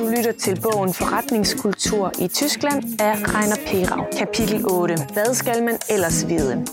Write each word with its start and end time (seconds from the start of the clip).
Du 0.00 0.08
lytter 0.16 0.32
til 0.32 0.60
bogen 0.62 0.94
Forretningskultur 0.94 2.12
i 2.24 2.28
Tyskland 2.28 2.84
af 3.00 3.14
Rainer 3.34 3.60
Perau. 3.66 4.04
Kapitel 4.18 4.64
8. 4.70 4.94
Hvad 5.12 5.34
skal 5.34 5.62
man 5.62 5.78
ellers 5.90 6.28
vide? 6.28 6.66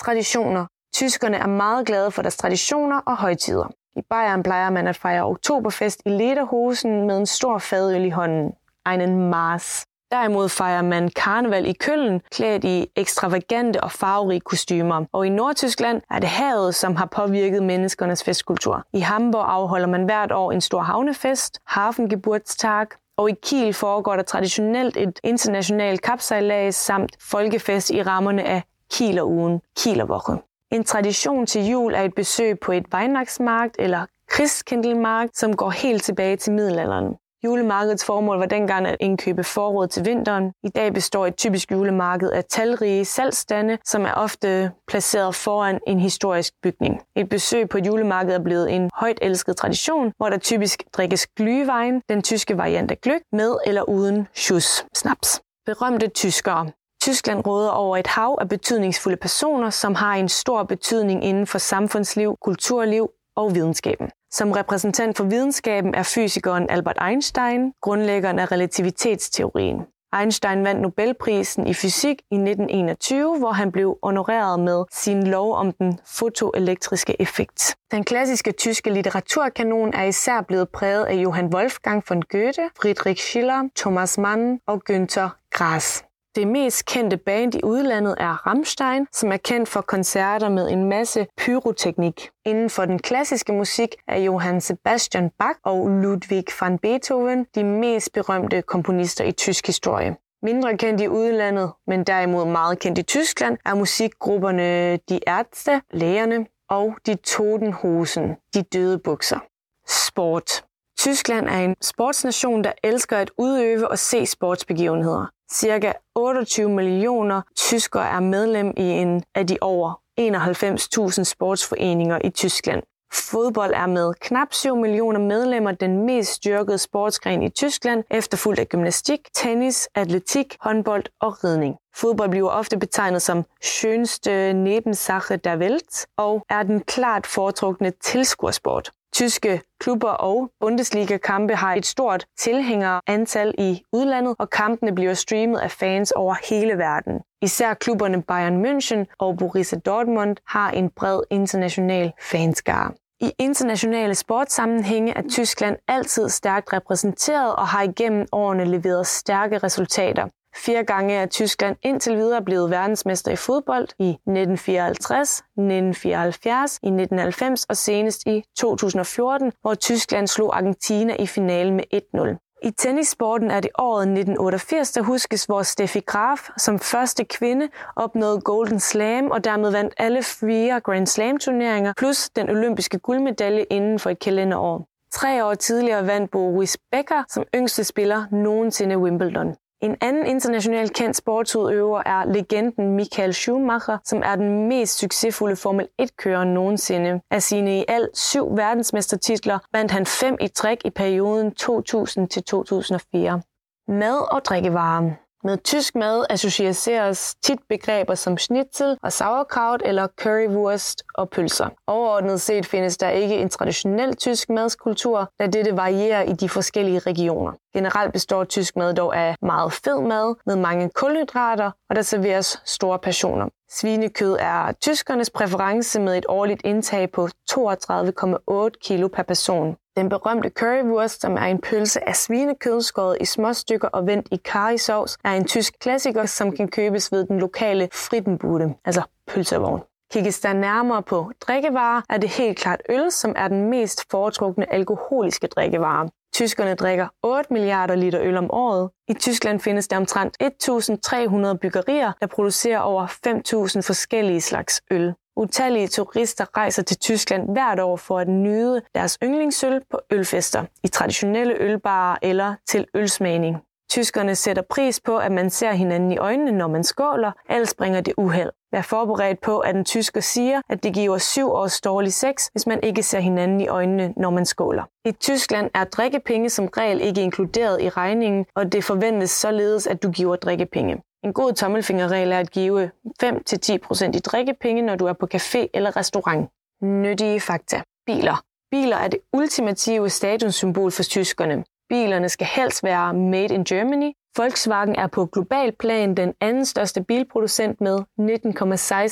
Traditioner. 0.00 0.66
Tyskerne 0.94 1.36
er 1.36 1.46
meget 1.46 1.86
glade 1.86 2.10
for 2.10 2.22
deres 2.22 2.36
traditioner 2.36 3.00
og 3.06 3.16
højtider. 3.16 3.68
I 3.96 4.02
Bayern 4.10 4.42
plejer 4.42 4.70
man 4.70 4.86
at 4.86 4.96
fejre 4.96 5.24
oktoberfest 5.24 6.02
i 6.06 6.08
lederhosen 6.08 7.06
med 7.06 7.18
en 7.18 7.26
stor 7.26 7.58
fadøl 7.58 8.04
i 8.04 8.10
hånden. 8.10 8.52
Einen 8.88 9.30
Mars. 9.30 9.84
Derimod 10.14 10.48
fejrer 10.48 10.82
man 10.82 11.08
karneval 11.08 11.66
i 11.66 11.72
Køln, 11.72 12.20
klædt 12.30 12.64
i 12.64 12.86
ekstravagante 12.96 13.80
og 13.80 13.92
farverige 13.92 14.40
kostymer. 14.40 15.04
Og 15.12 15.26
i 15.26 15.28
Nordtyskland 15.28 16.02
er 16.10 16.18
det 16.18 16.28
havet, 16.28 16.74
som 16.74 16.96
har 16.96 17.06
påvirket 17.06 17.62
menneskernes 17.62 18.24
festkultur. 18.24 18.86
I 18.92 19.00
Hamburg 19.00 19.44
afholder 19.48 19.86
man 19.86 20.04
hvert 20.04 20.32
år 20.32 20.52
en 20.52 20.60
stor 20.60 20.80
havnefest, 20.80 21.58
Hafengeburtstag, 21.66 22.86
og 23.16 23.30
i 23.30 23.34
Kiel 23.42 23.74
foregår 23.74 24.16
der 24.16 24.22
traditionelt 24.22 24.96
et 24.96 25.20
internationalt 25.24 26.02
kapsejlads 26.02 26.74
samt 26.74 27.16
folkefest 27.20 27.90
i 27.90 28.02
rammerne 28.02 28.42
af 28.44 28.62
Kieler-ugen, 28.92 29.60
Kielerwoche. 29.78 30.36
En 30.72 30.84
tradition 30.84 31.46
til 31.46 31.66
jul 31.66 31.94
er 31.94 32.02
et 32.02 32.14
besøg 32.14 32.60
på 32.60 32.72
et 32.72 32.84
Weihnachtsmarkt 32.94 33.76
eller 33.78 34.06
Christkindlmarkt, 34.34 35.36
som 35.36 35.56
går 35.56 35.70
helt 35.70 36.02
tilbage 36.02 36.36
til 36.36 36.52
middelalderen. 36.52 37.16
Julemarkedets 37.44 38.04
formål 38.04 38.38
var 38.38 38.46
dengang 38.46 38.86
at 38.86 38.96
indkøbe 39.00 39.44
forråd 39.44 39.88
til 39.88 40.04
vinteren. 40.04 40.52
I 40.62 40.68
dag 40.68 40.92
består 40.92 41.26
et 41.26 41.36
typisk 41.36 41.72
julemarked 41.72 42.30
af 42.30 42.44
talrige 42.44 43.04
salgstande, 43.04 43.78
som 43.84 44.04
er 44.04 44.12
ofte 44.12 44.70
placeret 44.88 45.34
foran 45.34 45.80
en 45.86 46.00
historisk 46.00 46.52
bygning. 46.62 47.00
Et 47.16 47.28
besøg 47.28 47.68
på 47.68 47.78
et 47.78 47.86
julemarked 47.86 48.34
er 48.34 48.42
blevet 48.42 48.72
en 48.72 48.90
højt 48.94 49.18
elsket 49.22 49.56
tradition, 49.56 50.12
hvor 50.16 50.28
der 50.28 50.38
typisk 50.38 50.82
drikkes 50.92 51.26
glyvejen, 51.26 52.02
den 52.08 52.22
tyske 52.22 52.58
variant 52.58 52.90
af 52.90 53.00
gløk, 53.00 53.20
med 53.32 53.56
eller 53.66 53.82
uden 53.82 54.28
schuss, 54.34 54.86
snaps. 54.94 55.40
Berømte 55.66 56.08
tyskere. 56.08 56.70
Tyskland 57.02 57.46
råder 57.46 57.70
over 57.70 57.96
et 57.96 58.06
hav 58.06 58.38
af 58.40 58.48
betydningsfulde 58.48 59.16
personer, 59.16 59.70
som 59.70 59.94
har 59.94 60.14
en 60.14 60.28
stor 60.28 60.62
betydning 60.62 61.24
inden 61.24 61.46
for 61.46 61.58
samfundsliv, 61.58 62.36
kulturliv 62.40 63.10
og 63.36 63.54
videnskaben. 63.54 64.10
Som 64.34 64.52
repræsentant 64.52 65.16
for 65.16 65.24
videnskaben 65.24 65.94
er 65.94 66.02
fysikeren 66.02 66.70
Albert 66.70 66.98
Einstein 67.08 67.72
grundlæggeren 67.80 68.38
af 68.38 68.52
relativitetsteorien. 68.52 69.80
Einstein 70.20 70.64
vandt 70.64 70.82
Nobelprisen 70.82 71.66
i 71.66 71.74
fysik 71.74 72.22
i 72.30 72.34
1921, 72.34 73.38
hvor 73.38 73.52
han 73.52 73.72
blev 73.72 73.98
honoreret 74.02 74.60
med 74.60 74.84
sin 74.92 75.26
lov 75.26 75.54
om 75.54 75.72
den 75.72 75.98
fotoelektriske 76.06 77.20
effekt. 77.22 77.76
Den 77.90 78.04
klassiske 78.04 78.52
tyske 78.52 78.90
litteraturkanon 78.90 79.94
er 79.94 80.04
især 80.04 80.40
blevet 80.40 80.68
præget 80.68 81.04
af 81.04 81.14
Johann 81.14 81.54
Wolfgang 81.54 82.04
von 82.08 82.22
Goethe, 82.22 82.70
Friedrich 82.80 83.24
Schiller, 83.24 83.68
Thomas 83.76 84.18
Mann 84.18 84.58
og 84.66 84.82
Günther 84.90 85.28
Grass. 85.50 86.04
Det 86.36 86.48
mest 86.48 86.86
kendte 86.86 87.16
band 87.16 87.54
i 87.54 87.60
udlandet 87.64 88.14
er 88.18 88.46
Rammstein, 88.46 89.06
som 89.12 89.32
er 89.32 89.36
kendt 89.36 89.68
for 89.68 89.80
koncerter 89.80 90.48
med 90.48 90.70
en 90.70 90.84
masse 90.84 91.26
pyroteknik. 91.36 92.30
Inden 92.44 92.70
for 92.70 92.84
den 92.84 92.98
klassiske 92.98 93.52
musik 93.52 93.94
er 94.08 94.18
Johann 94.18 94.60
Sebastian 94.60 95.30
Bach 95.38 95.58
og 95.64 95.88
Ludwig 95.88 96.44
van 96.60 96.78
Beethoven 96.78 97.46
de 97.54 97.64
mest 97.64 98.12
berømte 98.12 98.62
komponister 98.62 99.24
i 99.24 99.32
tysk 99.32 99.66
historie. 99.66 100.16
Mindre 100.42 100.76
kendt 100.76 101.00
i 101.00 101.08
udlandet, 101.08 101.72
men 101.86 102.04
derimod 102.04 102.46
meget 102.46 102.78
kendt 102.78 102.98
i 102.98 103.02
Tyskland, 103.02 103.58
er 103.64 103.74
musikgrupperne 103.74 104.96
De 104.96 105.20
Ärzte, 105.26 105.80
Lægerne 105.90 106.46
og 106.68 106.94
De 107.06 107.14
Totenhosen, 107.14 108.36
De 108.54 108.62
Døde 108.62 108.98
Bukser. 108.98 109.38
Sport. 109.86 110.64
Tyskland 111.04 111.48
er 111.48 111.58
en 111.58 111.76
sportsnation, 111.82 112.64
der 112.64 112.72
elsker 112.84 113.18
at 113.18 113.30
udøve 113.38 113.88
og 113.88 113.98
se 113.98 114.26
sportsbegivenheder. 114.26 115.26
Cirka 115.52 115.92
28 116.14 116.68
millioner 116.68 117.42
tyskere 117.56 118.08
er 118.08 118.20
medlem 118.20 118.72
i 118.76 118.82
en 118.82 119.22
af 119.34 119.46
de 119.46 119.58
over 119.60 120.00
91.000 120.20 121.24
sportsforeninger 121.24 122.18
i 122.24 122.30
Tyskland. 122.30 122.82
Fodbold 123.12 123.72
er 123.74 123.86
med 123.86 124.14
knap 124.20 124.52
7 124.52 124.76
millioner 124.76 125.20
medlemmer 125.20 125.72
den 125.72 126.06
mest 126.06 126.32
styrkede 126.32 126.78
sportsgren 126.78 127.42
i 127.42 127.50
Tyskland, 127.50 128.04
efterfulgt 128.10 128.60
af 128.60 128.68
gymnastik, 128.68 129.20
tennis, 129.34 129.88
atletik, 129.94 130.56
håndbold 130.60 131.04
og 131.20 131.44
ridning. 131.44 131.76
Fodbold 131.96 132.30
bliver 132.30 132.50
ofte 132.50 132.78
betegnet 132.78 133.22
som 133.22 133.44
skønste 133.62 134.52
Nebensache 134.52 135.36
der 135.36 135.56
Welt 135.56 136.06
og 136.16 136.44
er 136.50 136.62
den 136.62 136.80
klart 136.80 137.26
foretrukne 137.26 137.90
tilskuersport. 137.90 138.90
Tyske 139.14 139.60
klubber 139.80 140.10
og 140.10 140.50
Bundesliga-kampe 140.60 141.54
har 141.54 141.74
et 141.74 141.86
stort 141.86 142.26
tilhængerantal 142.38 143.54
i 143.58 143.82
udlandet, 143.92 144.36
og 144.38 144.50
kampene 144.50 144.94
bliver 144.94 145.14
streamet 145.14 145.58
af 145.58 145.70
fans 145.70 146.10
over 146.10 146.34
hele 146.50 146.78
verden. 146.78 147.20
Især 147.42 147.74
klubberne 147.74 148.22
Bayern 148.22 148.64
München 148.64 149.14
og 149.18 149.36
Borussia 149.38 149.78
Dortmund 149.78 150.36
har 150.48 150.70
en 150.70 150.90
bred 150.90 151.20
international 151.30 152.12
fanskare. 152.30 152.92
I 153.20 153.32
internationale 153.38 154.14
sportssammenhænge 154.14 155.12
er 155.16 155.22
Tyskland 155.30 155.76
altid 155.88 156.28
stærkt 156.28 156.72
repræsenteret 156.72 157.56
og 157.56 157.66
har 157.68 157.82
igennem 157.82 158.26
årene 158.32 158.64
leveret 158.64 159.06
stærke 159.06 159.58
resultater. 159.58 160.28
Fire 160.56 160.84
gange 160.84 161.14
er 161.14 161.26
Tyskland 161.26 161.76
indtil 161.82 162.16
videre 162.16 162.42
blevet 162.42 162.70
verdensmester 162.70 163.32
i 163.32 163.36
fodbold 163.36 163.88
i 163.98 164.08
1954, 164.08 165.38
1974, 165.38 166.78
i 166.82 166.86
1990 166.86 167.64
og 167.64 167.76
senest 167.76 168.26
i 168.26 168.44
2014, 168.58 169.52
hvor 169.62 169.74
Tyskland 169.74 170.26
slog 170.26 170.56
Argentina 170.56 171.16
i 171.18 171.26
finalen 171.26 171.74
med 171.74 171.84
1-0. 171.94 172.44
I 172.62 172.70
tennissporten 172.70 173.50
er 173.50 173.60
det 173.60 173.70
året 173.78 174.02
1988, 174.02 174.90
der 174.90 175.02
huskes, 175.02 175.44
hvor 175.44 175.62
Steffi 175.62 176.00
Graf 176.00 176.48
som 176.58 176.78
første 176.78 177.24
kvinde 177.24 177.68
opnåede 177.96 178.40
Golden 178.40 178.80
Slam 178.80 179.30
og 179.30 179.44
dermed 179.44 179.70
vandt 179.70 179.94
alle 179.98 180.22
fire 180.22 180.80
Grand 180.80 181.06
Slam 181.06 181.38
turneringer, 181.38 181.92
plus 181.96 182.30
den 182.30 182.50
olympiske 182.50 182.98
guldmedalje 182.98 183.62
inden 183.70 183.98
for 183.98 184.10
et 184.10 184.18
kalenderår. 184.18 184.88
Tre 185.12 185.44
år 185.44 185.54
tidligere 185.54 186.06
vandt 186.06 186.30
Boris 186.30 186.78
Becker 186.92 187.22
som 187.28 187.44
yngste 187.54 187.84
spiller 187.84 188.24
nogensinde 188.32 188.98
Wimbledon. 188.98 189.54
En 189.84 189.96
anden 190.00 190.26
internationalt 190.26 190.92
kendt 190.92 191.16
sportsudøver 191.16 192.02
er 192.06 192.24
legenden 192.24 192.96
Michael 192.96 193.34
Schumacher, 193.34 193.98
som 194.04 194.22
er 194.24 194.36
den 194.36 194.68
mest 194.68 194.98
succesfulde 194.98 195.56
Formel 195.56 195.88
1-kører 196.02 196.44
nogensinde. 196.44 197.20
Af 197.30 197.42
sine 197.42 197.78
i 197.80 197.84
alt 197.88 198.18
syv 198.18 198.56
verdensmestertitler 198.56 199.58
vandt 199.72 199.92
han 199.92 200.06
fem 200.06 200.36
i 200.40 200.48
træk 200.48 200.78
i 200.84 200.90
perioden 200.90 201.54
2000 201.54 202.28
til 202.28 202.42
2004. 202.42 203.42
Mad 203.88 204.32
og 204.32 204.44
drikkevarer. 204.44 205.10
Med 205.46 205.58
tysk 205.58 205.94
mad 205.94 206.26
associeres 206.30 207.34
tit 207.42 207.58
begreber 207.68 208.14
som 208.14 208.38
schnitzel 208.38 208.96
og 209.02 209.12
sauerkraut 209.12 209.82
eller 209.84 210.06
currywurst 210.06 211.02
og 211.14 211.30
pølser. 211.30 211.68
Overordnet 211.86 212.40
set 212.40 212.66
findes 212.66 212.96
der 212.96 213.08
ikke 213.08 213.36
en 213.36 213.48
traditionel 213.48 214.16
tysk 214.16 214.48
madskultur, 214.50 215.30
da 215.38 215.46
dette 215.46 215.76
varierer 215.76 216.22
i 216.22 216.32
de 216.32 216.48
forskellige 216.48 216.98
regioner. 216.98 217.52
Generelt 217.74 218.12
består 218.12 218.44
tysk 218.44 218.76
mad 218.76 218.94
dog 218.94 219.16
af 219.16 219.36
meget 219.42 219.72
fed 219.72 220.00
mad 220.00 220.34
med 220.46 220.56
mange 220.56 220.90
kulhydrater, 220.94 221.70
og 221.90 221.96
der 221.96 222.02
serveres 222.02 222.62
store 222.64 222.98
passioner. 222.98 223.48
Svinekød 223.74 224.36
er 224.40 224.72
tyskernes 224.72 225.30
præference 225.30 226.00
med 226.00 226.18
et 226.18 226.26
årligt 226.28 226.60
indtag 226.64 227.12
på 227.12 227.28
32,8 227.50 228.68
kg 228.86 229.12
per 229.12 229.22
person. 229.28 229.76
Den 229.96 230.08
berømte 230.08 230.48
currywurst, 230.48 231.20
som 231.20 231.34
er 231.34 231.46
en 231.46 231.60
pølse 231.60 232.08
af 232.08 232.16
svinekød 232.16 232.82
skåret 232.82 233.18
i 233.20 233.24
små 233.24 233.52
stykker 233.52 233.88
og 233.88 234.06
vendt 234.06 234.28
i 234.32 234.40
currysauce, 234.48 235.18
er 235.24 235.32
en 235.32 235.44
tysk 235.44 235.74
klassiker, 235.80 236.26
som 236.26 236.56
kan 236.56 236.68
købes 236.68 237.12
ved 237.12 237.26
den 237.26 237.38
lokale 237.38 237.88
Frittenbude, 237.92 238.74
altså 238.84 239.02
pølsevogn. 239.26 239.80
Kigges 240.12 240.40
der 240.40 240.52
nærmere 240.52 241.02
på 241.02 241.30
drikkevarer, 241.40 242.02
er 242.10 242.18
det 242.18 242.28
helt 242.28 242.58
klart 242.58 242.80
øl, 242.88 243.12
som 243.12 243.32
er 243.36 243.48
den 243.48 243.70
mest 243.70 244.10
foretrukne 244.10 244.72
alkoholiske 244.72 245.46
drikkevare. 245.46 246.08
Tyskerne 246.34 246.74
drikker 246.74 247.08
8 247.22 247.52
milliarder 247.54 247.94
liter 247.94 248.20
øl 248.20 248.36
om 248.36 248.50
året. 248.50 248.90
I 249.08 249.14
Tyskland 249.14 249.60
findes 249.60 249.88
der 249.88 249.96
omtrent 249.96 250.36
1.300 250.42 251.58
byggerier, 251.58 252.12
der 252.20 252.26
producerer 252.26 252.78
over 252.78 253.06
5.000 253.06 253.80
forskellige 253.80 254.40
slags 254.40 254.82
øl. 254.90 255.14
Utallige 255.36 255.88
turister 255.88 256.56
rejser 256.56 256.82
til 256.82 256.96
Tyskland 256.96 257.52
hvert 257.52 257.80
år 257.80 257.96
for 257.96 258.18
at 258.18 258.28
nyde 258.28 258.82
deres 258.94 259.18
yndlingsøl 259.22 259.80
på 259.90 260.00
ølfester, 260.10 260.64
i 260.84 260.88
traditionelle 260.88 261.54
ølbarer 261.60 262.18
eller 262.22 262.54
til 262.66 262.86
ølsmagning. 262.94 263.56
Tyskerne 263.94 264.34
sætter 264.34 264.62
pris 264.62 265.00
på, 265.00 265.18
at 265.18 265.32
man 265.32 265.50
ser 265.50 265.72
hinanden 265.72 266.12
i 266.12 266.18
øjnene, 266.18 266.52
når 266.52 266.66
man 266.66 266.84
skåler, 266.84 267.32
ellers 267.50 267.74
bringer 267.74 268.00
det 268.00 268.14
uheld. 268.16 268.50
Vær 268.72 268.82
forberedt 268.82 269.40
på, 269.40 269.58
at 269.58 269.76
en 269.76 269.84
tysker 269.84 270.20
siger, 270.20 270.60
at 270.68 270.82
det 270.82 270.94
giver 270.94 271.18
syv 271.18 271.50
års 271.50 271.80
dårlig 271.80 272.12
sex, 272.12 272.46
hvis 272.46 272.66
man 272.66 272.80
ikke 272.82 273.02
ser 273.02 273.20
hinanden 273.20 273.60
i 273.60 273.68
øjnene, 273.68 274.14
når 274.16 274.30
man 274.30 274.46
skåler. 274.46 274.82
I 275.04 275.12
Tyskland 275.12 275.70
er 275.74 275.84
drikkepenge 275.84 276.50
som 276.50 276.68
regel 276.76 277.00
ikke 277.00 277.22
inkluderet 277.22 277.82
i 277.82 277.88
regningen, 277.88 278.46
og 278.54 278.72
det 278.72 278.84
forventes 278.84 279.30
således, 279.30 279.86
at 279.86 280.02
du 280.02 280.10
giver 280.10 280.36
drikkepenge. 280.36 281.02
En 281.24 281.32
god 281.32 281.52
tommelfingerregel 281.52 282.32
er 282.32 282.38
at 282.38 282.50
give 282.50 282.90
5-10% 283.22 284.04
i 284.04 284.18
drikkepenge, 284.18 284.82
når 284.82 284.96
du 284.96 285.06
er 285.06 285.12
på 285.12 285.28
café 285.34 285.66
eller 285.74 285.96
restaurant. 285.96 286.48
Nyttige 286.82 287.40
fakta. 287.40 287.82
Biler. 288.06 288.42
Biler 288.70 288.96
er 288.96 289.08
det 289.08 289.18
ultimative 289.32 290.10
statussymbol 290.10 290.90
for 290.90 291.02
tyskerne. 291.02 291.64
Bilerne 291.94 292.28
skal 292.28 292.46
helst 292.46 292.84
være 292.84 293.14
made 293.14 293.54
in 293.54 293.64
Germany. 293.64 294.12
Volkswagen 294.36 294.96
er 294.96 295.06
på 295.06 295.26
global 295.26 295.72
plan 295.72 296.14
den 296.14 296.34
anden 296.40 296.64
største 296.64 297.02
bilproducent 297.02 297.80
med 297.80 297.98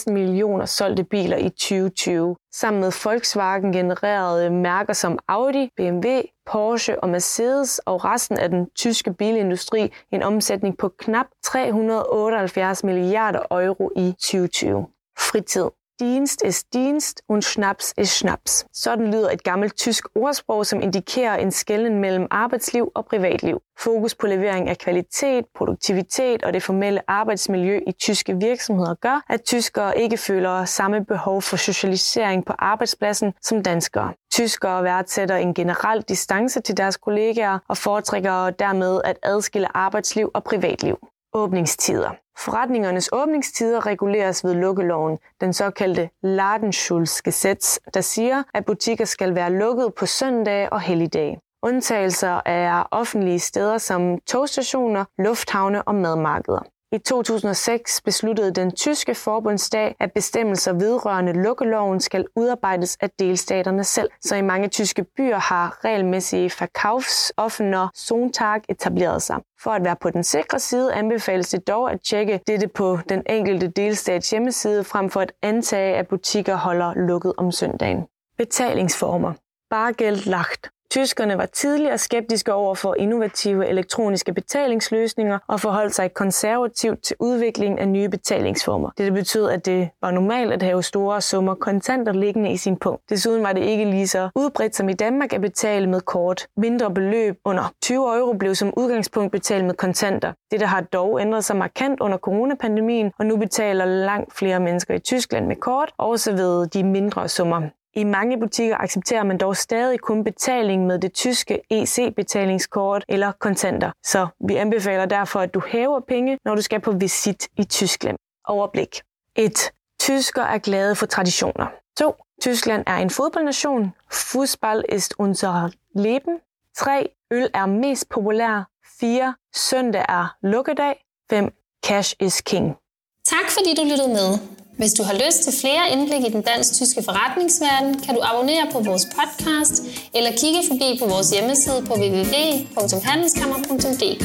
19,16 0.06 0.12
millioner 0.12 0.66
solgte 0.66 1.04
biler 1.04 1.36
i 1.36 1.48
2020. 1.48 2.36
Sammen 2.54 2.80
med 2.80 3.04
Volkswagen 3.04 3.72
genererede 3.72 4.50
mærker 4.50 4.92
som 4.92 5.18
Audi, 5.28 5.68
BMW, 5.76 6.20
Porsche 6.46 7.00
og 7.02 7.08
Mercedes 7.08 7.78
og 7.78 8.04
resten 8.04 8.38
af 8.38 8.48
den 8.48 8.70
tyske 8.76 9.14
bilindustri 9.14 9.92
en 10.12 10.22
omsætning 10.22 10.78
på 10.78 10.88
knap 10.98 11.26
378 11.44 12.84
milliarder 12.84 13.40
euro 13.50 13.90
i 13.96 14.12
2020. 14.18 14.86
Fritid. 15.18 15.81
Dienst 16.02 16.42
ist 16.42 16.74
Dienst 16.74 17.22
und 17.28 17.44
Schnaps 17.44 17.94
ist 17.96 18.16
Schnaps. 18.16 18.66
Sådan 18.72 19.12
lyder 19.12 19.30
et 19.30 19.44
gammelt 19.44 19.76
tysk 19.76 20.06
ordsprog, 20.14 20.66
som 20.66 20.80
indikerer 20.80 21.36
en 21.36 21.50
skelnen 21.50 21.98
mellem 21.98 22.26
arbejdsliv 22.30 22.92
og 22.94 23.06
privatliv. 23.06 23.62
Fokus 23.78 24.14
på 24.14 24.26
levering 24.26 24.68
af 24.68 24.78
kvalitet, 24.78 25.44
produktivitet 25.54 26.42
og 26.42 26.52
det 26.52 26.62
formelle 26.62 27.10
arbejdsmiljø 27.10 27.80
i 27.86 27.92
tyske 27.92 28.36
virksomheder 28.36 28.94
gør, 28.94 29.24
at 29.28 29.42
tyskere 29.42 29.98
ikke 29.98 30.16
føler 30.16 30.64
samme 30.64 31.04
behov 31.04 31.42
for 31.42 31.56
socialisering 31.56 32.46
på 32.46 32.52
arbejdspladsen 32.58 33.32
som 33.42 33.62
danskere. 33.62 34.12
Tyskere 34.32 34.84
værdsætter 34.84 35.36
en 35.36 35.54
generel 35.54 36.02
distance 36.02 36.60
til 36.60 36.76
deres 36.76 36.96
kollegaer 36.96 37.58
og 37.68 37.76
foretrækker 37.76 38.50
dermed 38.50 39.00
at 39.04 39.18
adskille 39.22 39.76
arbejdsliv 39.76 40.30
og 40.34 40.44
privatliv. 40.44 41.11
Åbningstider. 41.34 42.10
Forretningernes 42.38 43.08
åbningstider 43.12 43.86
reguleres 43.86 44.44
ved 44.44 44.54
lukkeloven, 44.54 45.18
den 45.40 45.52
såkaldte 45.52 46.10
Ladenschutzgesetz, 46.22 47.78
der 47.94 48.00
siger, 48.00 48.42
at 48.54 48.64
butikker 48.64 49.04
skal 49.04 49.34
være 49.34 49.52
lukket 49.52 49.94
på 49.94 50.06
søndage 50.06 50.72
og 50.72 50.80
helligdage. 50.80 51.40
Undtagelser 51.62 52.40
er 52.46 52.88
offentlige 52.90 53.38
steder 53.38 53.78
som 53.78 54.18
togstationer, 54.18 55.04
lufthavne 55.18 55.82
og 55.82 55.94
madmarkeder. 55.94 56.62
I 56.94 56.98
2006 56.98 58.00
besluttede 58.00 58.50
den 58.50 58.72
tyske 58.72 59.14
forbundsdag, 59.14 59.96
at 60.00 60.12
bestemmelser 60.12 60.72
vedrørende 60.72 61.32
lukkeloven 61.32 62.00
skal 62.00 62.26
udarbejdes 62.36 62.96
af 63.00 63.10
delstaterne 63.10 63.84
selv. 63.84 64.10
Så 64.20 64.36
i 64.36 64.42
mange 64.42 64.68
tyske 64.68 65.04
byer 65.16 65.38
har 65.38 65.84
regelmæssige 65.84 66.50
Verkaufsoffener 66.60 67.88
Sonntag 67.94 68.60
etableret 68.68 69.22
sig. 69.22 69.36
For 69.62 69.70
at 69.70 69.84
være 69.84 69.96
på 69.96 70.10
den 70.10 70.24
sikre 70.24 70.58
side 70.58 70.92
anbefales 70.94 71.48
det 71.48 71.68
dog 71.68 71.92
at 71.92 72.00
tjekke 72.00 72.40
dette 72.46 72.68
på 72.68 72.98
den 73.08 73.22
enkelte 73.28 73.68
delstats 73.68 74.30
hjemmeside, 74.30 74.84
frem 74.84 75.10
for 75.10 75.20
at 75.20 75.32
antage, 75.42 75.96
at 75.96 76.08
butikker 76.08 76.56
holder 76.56 76.94
lukket 76.94 77.32
om 77.36 77.52
søndagen. 77.52 78.06
Betalingsformer. 78.38 79.32
Bargeld 79.70 80.26
lacht. 80.26 80.70
Tyskerne 80.92 81.38
var 81.38 81.46
tidligere 81.46 81.98
skeptiske 81.98 82.52
over 82.52 82.74
for 82.74 82.94
innovative 82.94 83.66
elektroniske 83.68 84.34
betalingsløsninger 84.34 85.38
og 85.48 85.60
forholdt 85.60 85.94
sig 85.94 86.14
konservativt 86.14 87.02
til 87.02 87.16
udviklingen 87.20 87.78
af 87.78 87.88
nye 87.88 88.08
betalingsformer. 88.08 88.90
Det 88.98 89.12
betød, 89.12 89.48
at 89.48 89.66
det 89.66 89.88
var 90.02 90.10
normalt 90.10 90.52
at 90.52 90.62
have 90.62 90.82
store 90.82 91.20
summer 91.20 91.54
kontanter 91.54 92.12
liggende 92.12 92.52
i 92.52 92.56
sin 92.56 92.76
punkt. 92.76 93.10
Desuden 93.10 93.42
var 93.42 93.52
det 93.52 93.62
ikke 93.62 93.84
lige 93.84 94.08
så 94.08 94.28
udbredt 94.34 94.76
som 94.76 94.88
i 94.88 94.92
Danmark 94.92 95.32
at 95.32 95.40
betale 95.40 95.86
med 95.86 96.00
kort. 96.00 96.46
Mindre 96.56 96.90
beløb 96.94 97.36
under 97.44 97.72
20 97.82 98.18
euro 98.18 98.32
blev 98.32 98.54
som 98.54 98.72
udgangspunkt 98.76 99.32
betalt 99.32 99.64
med 99.64 99.74
kontanter. 99.74 100.32
Dette 100.50 100.66
har 100.66 100.80
dog 100.80 101.20
ændret 101.20 101.44
sig 101.44 101.56
markant 101.56 102.00
under 102.00 102.18
coronapandemien, 102.18 103.12
og 103.18 103.26
nu 103.26 103.36
betaler 103.36 103.84
langt 103.84 104.34
flere 104.34 104.60
mennesker 104.60 104.94
i 104.94 104.98
Tyskland 104.98 105.46
med 105.46 105.56
kort, 105.56 105.92
også 105.98 106.32
ved 106.32 106.66
de 106.66 106.84
mindre 106.84 107.28
summer. 107.28 107.62
I 107.94 108.04
mange 108.04 108.40
butikker 108.40 108.76
accepterer 108.76 109.22
man 109.22 109.38
dog 109.38 109.56
stadig 109.56 110.00
kun 110.00 110.24
betaling 110.24 110.86
med 110.86 110.98
det 110.98 111.12
tyske 111.12 111.60
EC-betalingskort 111.70 113.04
eller 113.08 113.32
kontanter, 113.32 113.90
så 114.04 114.26
vi 114.48 114.56
anbefaler 114.56 115.06
derfor, 115.06 115.40
at 115.40 115.54
du 115.54 115.62
hæver 115.66 116.00
penge, 116.08 116.38
når 116.44 116.54
du 116.54 116.62
skal 116.62 116.80
på 116.80 116.92
visit 116.92 117.48
i 117.58 117.64
Tyskland. 117.64 118.16
Overblik. 118.44 119.02
1. 119.36 119.72
Tysker 120.00 120.42
er 120.42 120.58
glade 120.58 120.96
for 120.96 121.06
traditioner. 121.06 121.66
2. 121.98 122.14
Tyskland 122.42 122.84
er 122.86 122.96
en 122.96 123.10
fodboldnation. 123.10 123.94
Fußball 124.12 124.84
ist 124.88 125.14
unser 125.18 125.70
Leben. 125.94 126.38
3. 126.76 127.08
Øl 127.30 127.50
er 127.54 127.66
mest 127.66 128.08
populær. 128.08 128.68
4. 129.00 129.34
Søndag 129.54 130.04
er 130.08 130.36
lukkedag. 130.42 130.94
5. 131.30 131.52
Cash 131.86 132.14
is 132.20 132.40
king. 132.40 132.76
Tak 133.24 133.50
fordi 133.50 133.74
du 133.74 133.82
lyttede 133.82 134.08
med. 134.08 134.61
Hvis 134.76 134.92
du 134.92 135.02
har 135.02 135.14
lyst 135.26 135.42
til 135.42 135.52
flere 135.60 135.90
indblik 135.92 136.24
i 136.28 136.32
den 136.32 136.42
dansk-tyske 136.42 137.02
forretningsverden, 137.02 138.00
kan 138.00 138.14
du 138.14 138.20
abonnere 138.22 138.66
på 138.72 138.80
vores 138.80 139.04
podcast 139.04 139.82
eller 140.14 140.30
kigge 140.30 140.62
forbi 140.68 140.98
på 141.02 141.06
vores 141.08 141.30
hjemmeside 141.30 141.82
på 141.86 141.94
www.handelskammer.dk. 141.94 144.24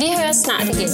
Vi 0.00 0.06
høres 0.18 0.36
snart 0.36 0.68
igen. 0.74 0.90